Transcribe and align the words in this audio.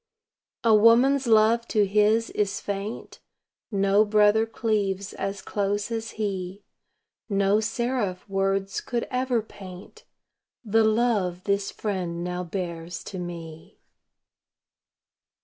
A 0.63 0.73
woman's 0.73 1.27
love 1.27 1.67
to 1.67 1.85
His 1.85 2.31
is 2.31 2.59
faint; 2.59 3.19
No 3.69 4.03
brother 4.03 4.47
cleaves 4.47 5.13
as 5.13 5.43
close 5.43 5.91
as 5.91 6.11
He; 6.17 6.63
No 7.29 7.59
seraph 7.59 8.27
words 8.27 8.81
could 8.81 9.07
ever 9.11 9.43
paint 9.43 10.05
The 10.65 10.83
love 10.83 11.43
this 11.43 11.69
Friend 11.69 12.23
now 12.23 12.43
bears 12.43 13.03
to 13.03 13.19
me. 13.19 13.77